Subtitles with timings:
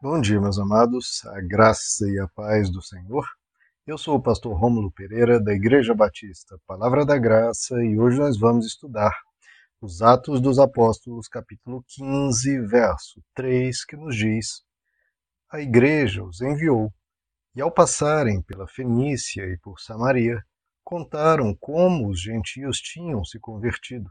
[0.00, 3.26] Bom dia, meus amados, a graça e a paz do Senhor.
[3.84, 8.38] Eu sou o pastor Rômulo Pereira, da Igreja Batista Palavra da Graça, e hoje nós
[8.38, 9.12] vamos estudar
[9.80, 14.62] os Atos dos Apóstolos, capítulo 15, verso 3, que nos diz:
[15.50, 16.94] A igreja os enviou,
[17.56, 20.40] e ao passarem pela Fenícia e por Samaria,
[20.84, 24.08] contaram como os gentios tinham se convertido.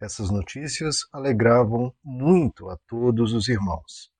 [0.00, 4.10] Essas notícias alegravam muito a todos os irmãos.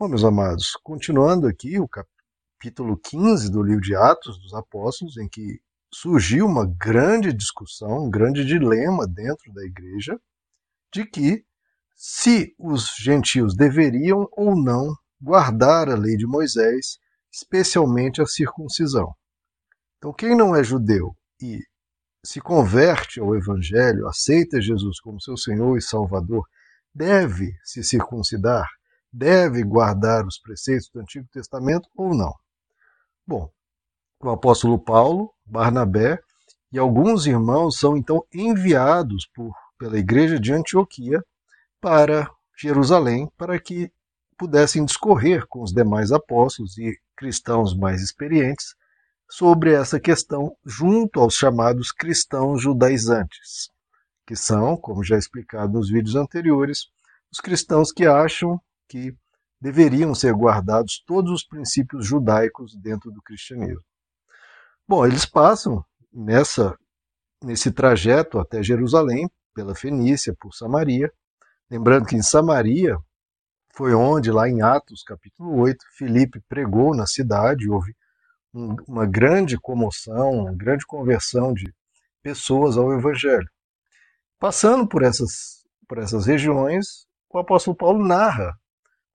[0.00, 5.28] Bom, meus amados, continuando aqui o capítulo 15 do livro de Atos dos Apóstolos, em
[5.28, 5.60] que
[5.92, 10.18] surgiu uma grande discussão, um grande dilema dentro da igreja,
[10.90, 11.44] de que
[11.94, 16.98] se os gentios deveriam ou não guardar a lei de Moisés,
[17.30, 19.14] especialmente a circuncisão.
[19.98, 21.60] Então, quem não é judeu e
[22.24, 26.48] se converte ao Evangelho, aceita Jesus como seu Senhor e Salvador,
[26.94, 28.66] deve se circuncidar
[29.12, 32.34] deve guardar os preceitos do Antigo Testamento ou não?
[33.26, 33.50] Bom,
[34.20, 36.20] o apóstolo Paulo, Barnabé
[36.72, 41.24] e alguns irmãos são então enviados por, pela igreja de Antioquia
[41.80, 43.90] para Jerusalém para que
[44.36, 48.74] pudessem discorrer com os demais apóstolos e cristãos mais experientes
[49.28, 53.70] sobre essa questão junto aos chamados cristãos judaizantes,
[54.26, 56.88] que são, como já explicado nos vídeos anteriores,
[57.30, 59.16] os cristãos que acham que
[59.60, 63.84] deveriam ser guardados todos os princípios judaicos dentro do cristianismo.
[64.86, 66.76] Bom, eles passam nessa
[67.42, 71.10] nesse trajeto até Jerusalém, pela Fenícia, por Samaria.
[71.70, 72.98] Lembrando que em Samaria
[73.74, 77.94] foi onde, lá em Atos, capítulo 8, Filipe pregou na cidade, houve
[78.52, 81.72] um, uma grande comoção, uma grande conversão de
[82.22, 83.48] pessoas ao Evangelho.
[84.38, 88.59] Passando por essas, por essas regiões, o apóstolo Paulo narra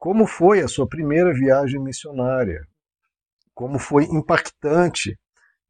[0.06, 2.64] como foi a sua primeira viagem missionária?
[3.56, 5.18] Como foi impactante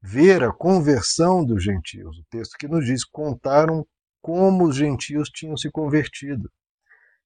[0.01, 2.19] ver a conversão dos gentios.
[2.19, 3.87] O texto que nos diz: contaram
[4.21, 6.51] como os gentios tinham se convertido.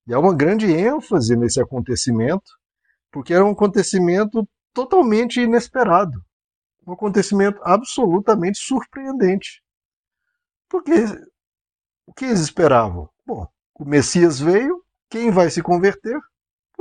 [0.05, 2.51] E há uma grande ênfase nesse acontecimento,
[3.11, 6.23] porque era um acontecimento totalmente inesperado,
[6.85, 9.63] um acontecimento absolutamente surpreendente.
[10.69, 10.91] Porque
[12.05, 13.09] o que eles esperavam?
[13.25, 16.19] Bom, o Messias veio, quem vai se converter?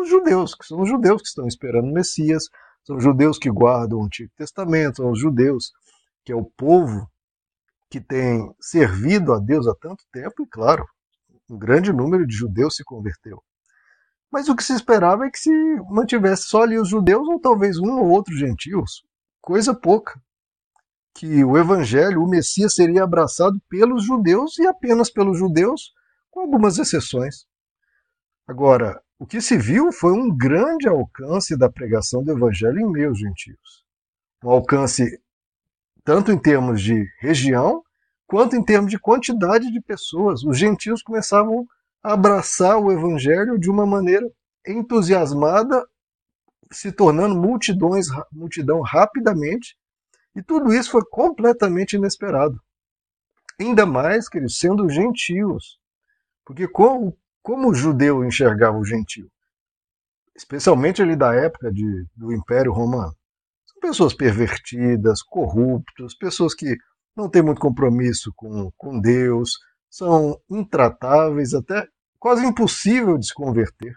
[0.03, 2.45] Os judeus, que são os judeus que estão esperando o Messias,
[2.85, 5.73] são os judeus que guardam o Antigo Testamento, são os judeus
[6.25, 7.11] que é o povo
[7.91, 10.87] que tem servido a Deus há tanto tempo, e claro,
[11.49, 13.43] um grande número de judeus se converteu.
[14.31, 15.51] Mas o que se esperava é que se
[15.89, 19.03] mantivesse só ali os judeus, ou talvez um ou outro gentios,
[19.41, 20.21] coisa pouca.
[21.15, 25.93] Que o evangelho, o Messias, seria abraçado pelos judeus e apenas pelos judeus,
[26.31, 27.47] com algumas exceções.
[28.47, 33.09] Agora, o que se viu foi um grande alcance da pregação do evangelho em meio
[33.09, 33.85] aos gentios.
[34.45, 35.21] Um alcance
[36.05, 37.83] tanto em termos de região,
[38.27, 40.45] quanto em termos de quantidade de pessoas.
[40.45, 41.67] Os gentios começavam
[42.03, 44.27] a abraçar o evangelho de uma maneira
[44.67, 45.85] entusiasmada,
[46.71, 49.77] se tornando multidões, multidão rapidamente,
[50.37, 52.63] e tudo isso foi completamente inesperado.
[53.61, 55.81] Ainda mais, queridos, sendo gentios.
[56.45, 57.13] Porque com
[57.49, 59.27] como o judeu enxergava o gentio?
[60.37, 63.17] Especialmente ali da época de, do Império Romano.
[63.65, 66.77] São pessoas pervertidas, corruptas, pessoas que
[67.17, 69.53] não têm muito compromisso com, com Deus,
[69.89, 71.89] são intratáveis, até
[72.19, 73.95] quase impossível de se converter.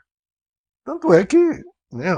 [0.85, 1.38] Tanto é que
[1.91, 2.16] né,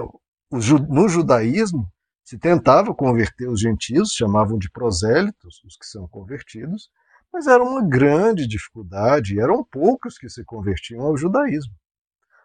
[0.52, 1.92] no judaísmo
[2.24, 6.92] se tentava converter os gentios, chamavam de prosélitos, os que são convertidos,
[7.34, 11.74] mas era uma grande dificuldade, eram poucos que se convertiam ao judaísmo.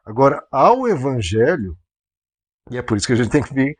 [0.03, 1.76] Agora, ao evangelho,
[2.71, 3.77] e é por isso que a gente tem que ver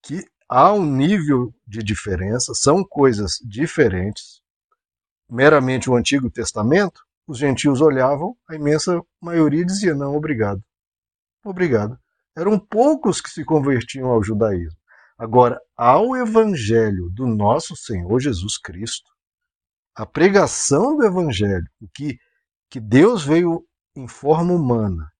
[0.00, 4.40] que há um nível de diferença, são coisas diferentes.
[5.28, 10.62] Meramente o Antigo Testamento, os gentios olhavam, a imensa maioria dizia: não, obrigado.
[11.44, 11.98] Obrigado.
[12.36, 14.78] Eram poucos que se convertiam ao judaísmo.
[15.18, 19.15] Agora, ao evangelho do nosso Senhor Jesus Cristo,
[19.96, 22.18] a pregação do Evangelho, o que,
[22.68, 25.10] que Deus veio em forma humana,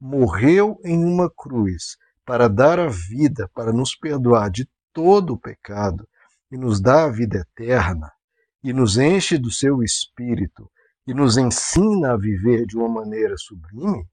[0.00, 6.08] morreu em uma cruz para dar a vida, para nos perdoar de todo o pecado
[6.50, 8.10] e nos dar a vida eterna,
[8.64, 10.68] e nos enche do seu espírito
[11.06, 14.04] e nos ensina a viver de uma maneira sublime,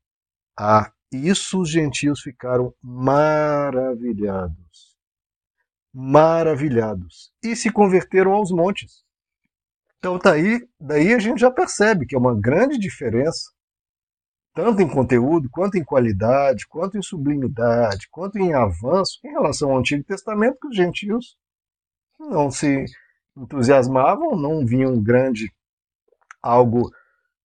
[0.55, 4.53] a isso os gentios ficaram maravilhados.
[5.91, 7.33] Maravilhados.
[7.41, 9.03] E se converteram aos montes.
[10.03, 13.49] Então daí, tá daí a gente já percebe que é uma grande diferença
[14.53, 19.77] tanto em conteúdo, quanto em qualidade, quanto em sublimidade, quanto em avanço em relação ao
[19.77, 21.37] Antigo Testamento, que os gentios
[22.19, 22.83] não se
[23.35, 25.49] entusiasmavam, não viam grande
[26.41, 26.91] algo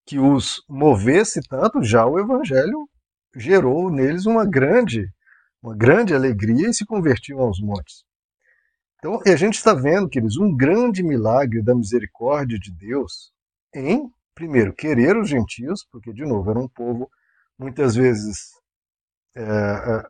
[0.05, 2.89] que os movesse tanto, já o Evangelho
[3.37, 5.09] gerou neles uma grande,
[5.63, 8.08] uma grande alegria e se convertiam aos montes.
[8.99, 13.33] Então, a gente está vendo, queridos, um grande milagre da misericórdia de Deus
[13.73, 17.09] em, primeiro, querer os gentios, porque, de novo, era um povo
[17.57, 18.51] muitas vezes
[19.37, 20.03] é, é,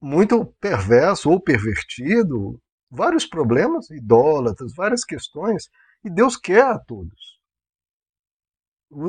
[0.00, 5.68] muito perverso ou pervertido, vários problemas, idólatras, várias questões,
[6.04, 7.40] e Deus quer a todos.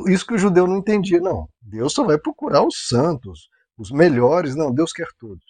[0.08, 1.48] Isso que o judeu não entendia, não.
[1.62, 5.44] Deus só vai procurar os santos, os melhores, não, Deus quer todos.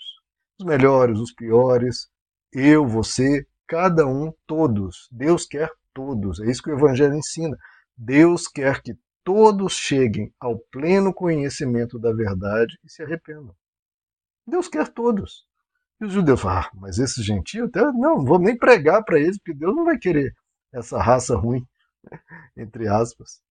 [0.60, 2.08] Os melhores, os piores,
[2.52, 5.08] eu, você, cada um, todos.
[5.12, 6.40] Deus quer todos.
[6.40, 7.58] É isso que o Evangelho ensina.
[7.98, 13.56] Deus quer que todos cheguem ao pleno conhecimento da verdade e se arrependam.
[14.46, 15.46] Deus quer todos.
[16.02, 19.38] E os judeus falam, ah, mas esses gentios, não, não vou nem pregar para eles,
[19.38, 20.36] porque Deus não vai querer
[20.72, 21.66] essa raça ruim,
[22.58, 23.42] entre aspas.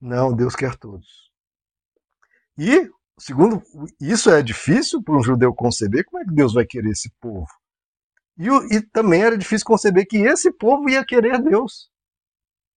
[0.00, 1.32] Não, Deus quer todos.
[2.58, 2.88] E,
[3.18, 3.62] segundo,
[4.00, 7.48] isso é difícil para um judeu conceber, como é que Deus vai querer esse povo?
[8.38, 11.88] E, e também era difícil conceber que esse povo ia querer Deus.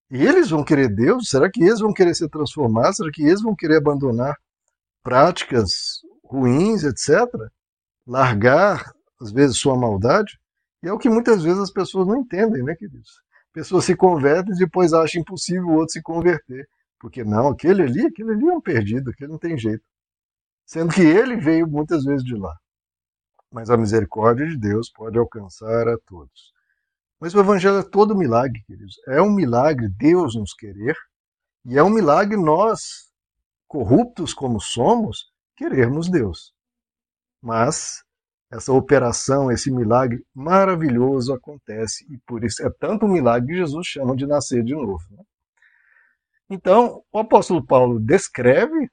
[0.09, 1.29] Eles vão querer Deus?
[1.29, 2.97] Será que eles vão querer ser transformados?
[2.97, 4.35] Será que eles vão querer abandonar
[5.03, 7.27] práticas ruins, etc?
[8.07, 8.91] Largar,
[9.21, 10.39] às vezes, sua maldade?
[10.81, 13.21] E é o que muitas vezes as pessoas não entendem, né, queridos?
[13.53, 16.67] Pessoas se convertem e depois acham impossível o outro se converter.
[16.99, 19.83] Porque não, aquele ali, aquele ali é um perdido, aquele não tem jeito.
[20.65, 22.55] Sendo que ele veio muitas vezes de lá
[23.51, 26.53] mas a misericórdia de Deus pode alcançar a todos.
[27.19, 28.95] Mas o Evangelho é todo milagre, queridos.
[29.07, 30.95] É um milagre Deus nos querer,
[31.65, 33.09] e é um milagre nós,
[33.67, 36.53] corruptos como somos, querermos Deus.
[37.41, 38.03] Mas
[38.51, 43.85] essa operação, esse milagre maravilhoso acontece, e por isso é tanto um milagre que Jesus
[43.85, 45.03] chama de nascer de novo.
[45.11, 45.23] Né?
[46.49, 48.89] Então, o apóstolo Paulo descreve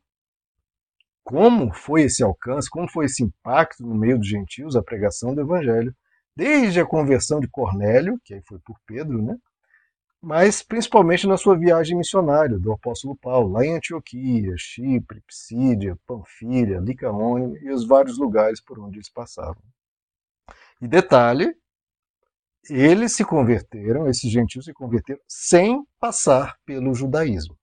[1.26, 5.40] como foi esse alcance, como foi esse impacto no meio dos gentios, a pregação do
[5.40, 5.93] evangelho,
[6.37, 9.37] desde a conversão de Cornélio, que aí foi por Pedro, né?
[10.23, 16.78] mas principalmente na sua viagem missionária do apóstolo Paulo, lá em Antioquia, Chipre, Psídia, Panfilha,
[16.78, 19.62] Licaônia e os vários lugares por onde eles passavam.
[20.81, 21.52] E detalhe,
[22.70, 27.58] eles se converteram, esses gentios se converteram sem passar pelo judaísmo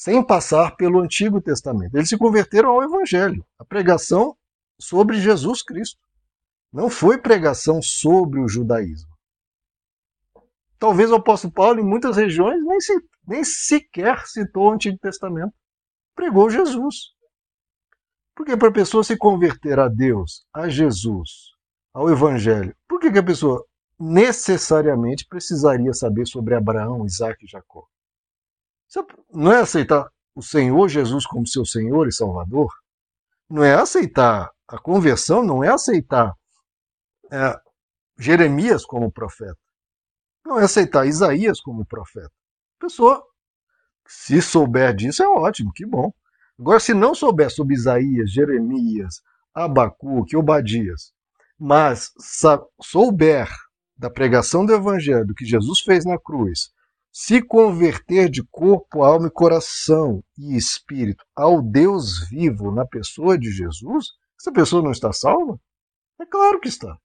[0.00, 1.94] sem passar pelo Antigo Testamento.
[1.94, 4.34] Eles se converteram ao Evangelho, a pregação
[4.80, 6.00] sobre Jesus Cristo.
[6.72, 9.10] Não foi pregação sobre o judaísmo.
[10.78, 12.98] Talvez o apóstolo Paulo, em muitas regiões, nem, se,
[13.28, 15.52] nem sequer citou o Antigo Testamento.
[16.14, 17.10] Pregou Jesus.
[18.34, 21.28] Porque para a pessoa se converter a Deus, a Jesus,
[21.92, 23.62] ao Evangelho, por que, que a pessoa
[23.98, 27.86] necessariamente precisaria saber sobre Abraão, Isaac e Jacó?
[29.32, 32.70] Não é aceitar o Senhor Jesus como seu Senhor e Salvador?
[33.48, 36.32] Não é aceitar a conversão, não é aceitar
[37.30, 37.60] é,
[38.18, 39.58] Jeremias como profeta.
[40.44, 42.30] Não é aceitar Isaías como profeta.
[42.78, 43.22] Pessoa,
[44.06, 46.12] se souber disso, é ótimo, que bom.
[46.58, 49.20] Agora, se não souber sobre Isaías, Jeremias,
[49.54, 51.12] Abacuque, Obadias,
[51.58, 52.10] mas
[52.82, 53.48] souber
[53.96, 56.70] da pregação do Evangelho, que Jesus fez na cruz,
[57.12, 63.50] se converter de corpo, alma e coração e espírito ao Deus vivo na pessoa de
[63.50, 64.06] Jesus,
[64.40, 65.58] essa pessoa não está salva?
[66.20, 66.96] É claro que está.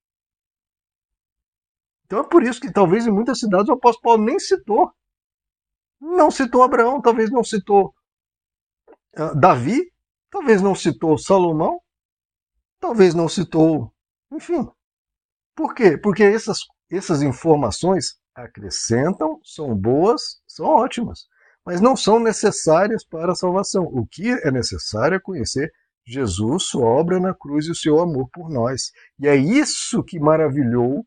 [2.06, 4.92] Então é por isso que talvez em muitas cidades o apóstolo Paulo nem citou.
[6.00, 7.94] Não citou Abraão, talvez não citou
[9.18, 9.92] uh, Davi,
[10.30, 11.82] talvez não citou Salomão,
[12.80, 13.92] talvez não citou.
[14.32, 14.68] Enfim.
[15.56, 15.98] Por quê?
[15.98, 16.60] Porque essas,
[16.92, 21.28] essas informações acrescentam, são boas, são ótimas,
[21.66, 23.84] mas não são necessárias para a salvação.
[23.86, 25.72] O que é necessário é conhecer
[26.06, 28.92] Jesus, sua obra na cruz e o seu amor por nós.
[29.18, 31.06] E é isso que maravilhou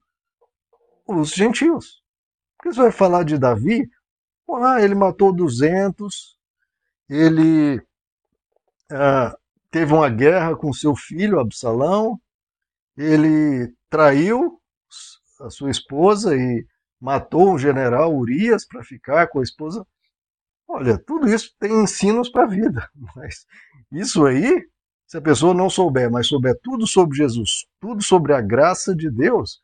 [1.07, 2.03] os gentios.
[2.57, 3.89] Porque você vai falar de Davi,
[4.51, 6.37] ah, ele matou 200,
[7.09, 7.81] ele
[8.91, 9.37] ah,
[9.71, 12.21] teve uma guerra com seu filho Absalão,
[12.97, 14.61] ele traiu
[15.41, 16.67] a sua esposa e
[17.01, 19.87] matou um general Urias para ficar com a esposa.
[20.67, 23.47] Olha, tudo isso tem ensinos para a vida, mas
[23.91, 24.67] isso aí,
[25.07, 29.11] se a pessoa não souber, mas souber tudo sobre Jesus, tudo sobre a graça de
[29.11, 29.61] Deus,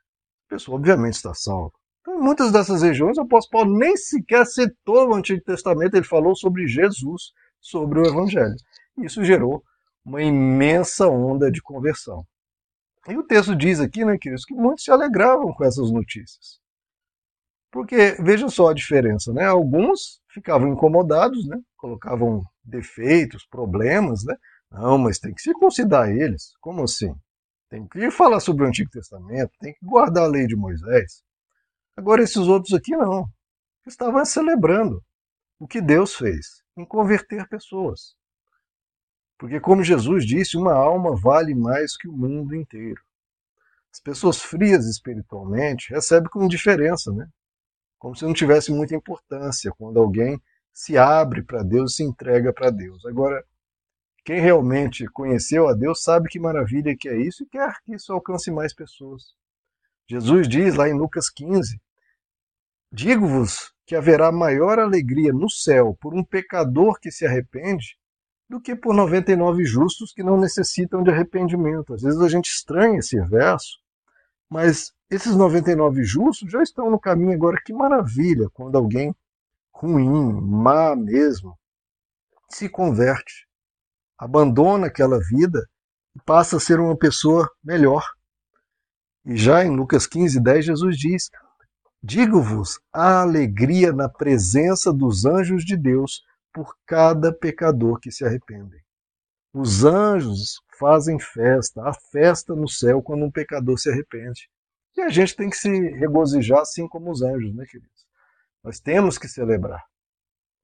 [0.46, 1.72] a pessoa obviamente está salva.
[2.00, 6.04] Então, em muitas dessas regiões, o apóstolo Paulo nem sequer citou o Antigo Testamento, ele
[6.04, 8.54] falou sobre Jesus, sobre o Evangelho.
[8.98, 9.62] Isso gerou
[10.04, 12.26] uma imensa onda de conversão.
[13.08, 16.58] E o texto diz aqui, né, queridos, que muitos se alegravam com essas notícias.
[17.74, 19.46] Porque veja só a diferença, né?
[19.46, 21.60] Alguns ficavam incomodados, né?
[21.76, 24.36] Colocavam defeitos, problemas, né?
[24.70, 26.52] Não, mas tem que circuncidar eles.
[26.60, 27.12] Como assim?
[27.68, 31.24] Tem que falar sobre o Antigo Testamento, tem que guardar a lei de Moisés.
[31.96, 33.26] Agora esses outros aqui não.
[33.84, 35.02] Estavam celebrando
[35.58, 38.14] o que Deus fez em converter pessoas.
[39.36, 43.02] Porque, como Jesus disse, uma alma vale mais que o mundo inteiro.
[43.92, 47.26] As pessoas frias espiritualmente recebem com indiferença, né?
[48.04, 50.38] Como se não tivesse muita importância quando alguém
[50.70, 53.02] se abre para Deus se entrega para Deus.
[53.06, 53.42] Agora,
[54.26, 58.12] quem realmente conheceu a Deus sabe que maravilha que é isso e quer que isso
[58.12, 59.32] alcance mais pessoas.
[60.06, 61.80] Jesus diz lá em Lucas 15:
[62.92, 67.96] Digo-vos que haverá maior alegria no céu por um pecador que se arrepende
[68.46, 71.94] do que por 99 justos que não necessitam de arrependimento.
[71.94, 73.78] Às vezes a gente estranha esse verso,
[74.46, 77.60] mas esses 99 justos já estão no caminho agora.
[77.64, 79.14] Que maravilha quando alguém
[79.72, 81.58] ruim, má mesmo,
[82.48, 83.46] se converte,
[84.16, 85.68] abandona aquela vida
[86.14, 88.04] e passa a ser uma pessoa melhor.
[89.24, 91.30] E já em Lucas 15, 10, Jesus diz:
[92.02, 98.84] Digo-vos a alegria na presença dos anjos de Deus por cada pecador que se arrepende.
[99.52, 104.48] Os anjos fazem festa, há festa no céu quando um pecador se arrepende.
[104.96, 108.06] E a gente tem que se regozijar assim como os anjos, né, queridos?
[108.62, 109.84] Nós temos que celebrar.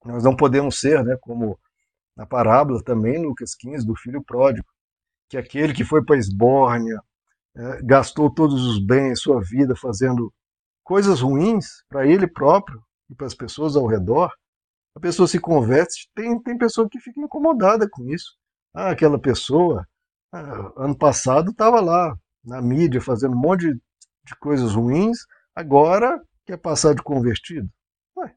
[0.05, 1.59] Nós não podemos ser, né, como
[2.17, 4.67] na parábola também, Lucas 15, do filho pródigo,
[5.29, 7.01] que aquele que foi para a esbórnia,
[7.57, 10.33] é, gastou todos os bens, sua vida, fazendo
[10.83, 14.33] coisas ruins para ele próprio e para as pessoas ao redor,
[14.95, 18.37] a pessoa se converte, tem, tem pessoa que fica incomodada com isso.
[18.75, 19.87] Ah, aquela pessoa,
[20.33, 23.81] ah, ano passado estava lá na mídia fazendo um monte de,
[24.31, 25.19] de, coisas ruins,
[25.55, 27.69] agora quer passar de convertido.
[28.17, 28.35] Ué,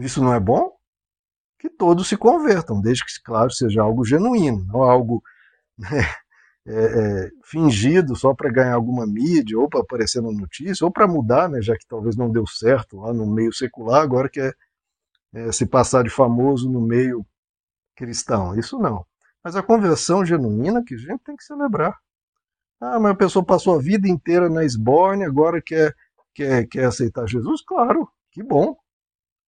[0.00, 0.72] isso não é bom?
[1.58, 5.22] Que todos se convertam, desde que, claro, seja algo genuíno, não algo
[5.78, 5.88] né,
[6.66, 11.06] é, é, fingido só para ganhar alguma mídia, ou para aparecer na notícia, ou para
[11.06, 14.54] mudar, né, já que talvez não deu certo lá no meio secular, agora quer
[15.32, 17.26] é, se passar de famoso no meio
[17.96, 18.58] cristão.
[18.58, 19.06] Isso não.
[19.42, 21.98] Mas a conversão genuína que a gente tem que celebrar.
[22.80, 25.94] Ah, mas a pessoa passou a vida inteira na esborne, agora quer,
[26.34, 27.62] quer, quer aceitar Jesus?
[27.62, 28.76] Claro, que bom.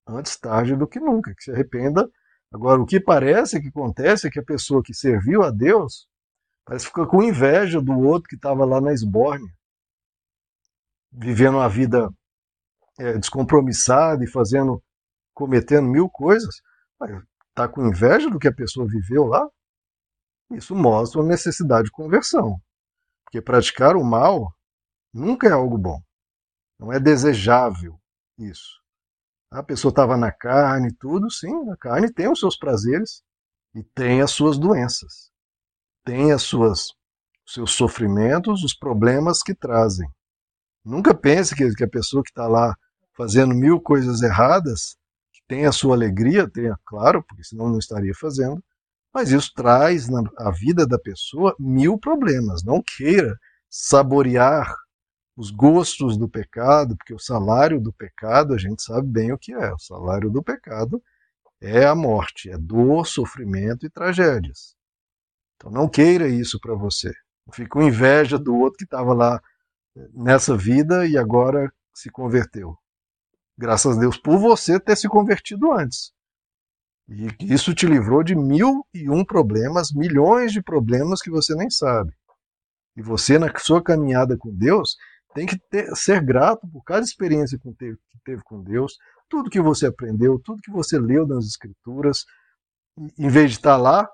[0.07, 2.09] Antes tarde do que nunca, que se arrependa.
[2.53, 6.09] Agora, o que parece que acontece é que a pessoa que serviu a Deus
[6.65, 9.47] parece que fica com inveja do outro que estava lá na esborne,
[11.13, 12.09] vivendo uma vida
[12.99, 14.83] é, descompromissada e fazendo
[15.35, 16.63] cometendo mil coisas,
[17.51, 19.47] está com inveja do que a pessoa viveu lá?
[20.53, 22.61] Isso mostra uma necessidade de conversão.
[23.37, 24.55] Porque praticar o mal
[25.13, 26.01] nunca é algo bom.
[26.79, 28.01] Não é desejável
[28.39, 28.81] isso.
[29.51, 33.23] A pessoa estava na carne, tudo, sim, a carne tem os seus prazeres
[33.75, 35.31] e tem as suas doenças.
[36.03, 36.95] Tem as suas
[37.47, 40.09] seus sofrimentos, os problemas que trazem.
[40.83, 42.75] Nunca pense que, que a pessoa que está lá
[43.15, 44.97] fazendo mil coisas erradas
[45.47, 48.65] tem a sua alegria, tem, claro, porque senão não estaria fazendo,
[49.17, 52.63] mas isso traz na a vida da pessoa mil problemas.
[52.63, 53.35] Não queira
[53.67, 54.71] saborear
[55.35, 59.55] os gostos do pecado, porque o salário do pecado, a gente sabe bem o que
[59.55, 59.73] é.
[59.73, 61.03] O salário do pecado
[61.63, 64.77] é a morte, é dor, sofrimento e tragédias.
[65.57, 67.11] Então não queira isso para você.
[67.47, 69.41] Não fique com inveja do outro que estava lá
[70.13, 72.77] nessa vida e agora se converteu.
[73.57, 76.13] Graças a Deus por você ter se convertido antes.
[77.09, 81.71] E isso te livrou de mil e um problemas, milhões de problemas que você nem
[81.71, 82.13] sabe.
[82.97, 84.97] E você, na sua caminhada com Deus,
[85.35, 88.97] tem que ter, ser grato por cada experiência que teve, que teve com Deus,
[89.29, 92.25] tudo que você aprendeu, tudo que você leu nas Escrituras.
[93.19, 94.09] Em vez de estar lá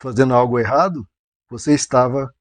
[0.00, 1.06] fazendo algo errado,
[1.50, 2.32] você estava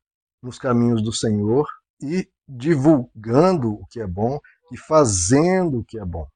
[0.41, 1.67] nos caminhos do Senhor
[2.01, 4.39] e divulgando o que é bom
[4.71, 6.27] e fazendo o que é bom.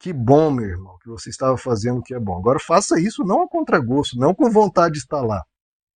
[0.00, 2.38] Que bom, meu irmão, que você estava fazendo o que é bom.
[2.38, 5.44] Agora faça isso não a contragosto, não com vontade de estar lá.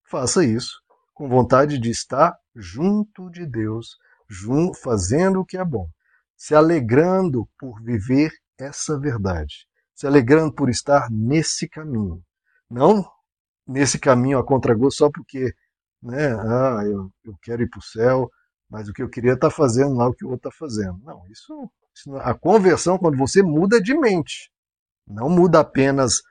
[0.05, 0.79] Faça isso
[1.15, 3.97] com vontade de estar junto de Deus,
[4.83, 5.89] fazendo o que é bom,
[6.37, 12.23] se alegrando por viver essa verdade, se alegrando por estar nesse caminho.
[12.69, 13.09] Não
[13.67, 15.55] nesse caminho a contragosto só porque
[16.03, 18.31] né, ah, eu, eu quero ir para o céu,
[18.69, 20.59] mas o que eu queria é estar tá fazendo lá o que o outro está
[20.59, 20.99] fazendo.
[21.03, 21.71] Não, isso,
[22.23, 24.51] a conversão quando você muda de mente,
[25.07, 26.23] não muda apenas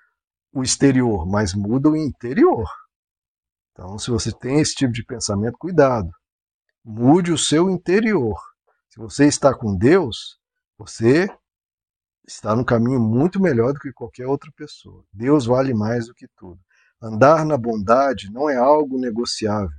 [0.51, 2.67] o exterior, mas muda o interior.
[3.71, 6.09] Então, se você tem esse tipo de pensamento, cuidado.
[6.85, 8.37] Mude o seu interior.
[8.89, 10.37] Se você está com Deus,
[10.77, 11.27] você
[12.27, 15.03] está no caminho muito melhor do que qualquer outra pessoa.
[15.11, 16.59] Deus vale mais do que tudo.
[17.01, 19.77] Andar na bondade não é algo negociável.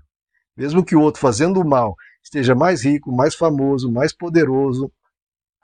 [0.57, 4.93] Mesmo que o outro fazendo o mal esteja mais rico, mais famoso, mais poderoso,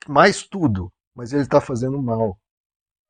[0.09, 2.39] mais tudo, mas ele está fazendo mal.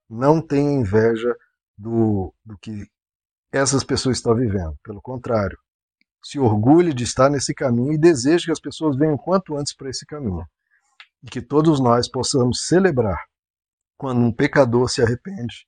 [0.09, 1.35] Não tenha inveja
[1.77, 2.87] do, do que
[3.53, 4.77] essas pessoas estão vivendo.
[4.83, 5.59] Pelo contrário,
[6.23, 9.91] se orgulhe de estar nesse caminho e deseje que as pessoas venham quanto antes para
[9.91, 10.45] esse caminho.
[11.23, 13.19] E que todos nós possamos celebrar
[13.97, 15.67] quando um pecador se arrepende,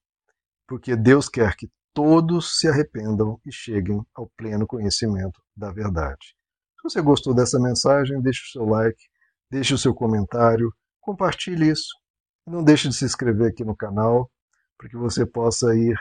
[0.67, 6.35] porque Deus quer que todos se arrependam e cheguem ao pleno conhecimento da verdade.
[6.77, 9.05] Se você gostou dessa mensagem, deixe o seu like,
[9.51, 10.73] deixe o seu comentário,
[11.03, 11.91] compartilhe isso.
[12.47, 14.31] Não deixe de se inscrever aqui no canal
[14.79, 15.97] para que você possa ir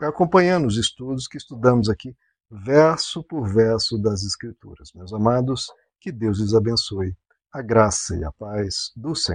[0.00, 2.16] acompanhando os estudos que estudamos aqui,
[2.50, 4.90] verso por verso das Escrituras.
[4.94, 5.66] Meus amados,
[6.00, 7.16] que Deus lhes abençoe.
[7.52, 9.32] A graça e a paz do Senhor.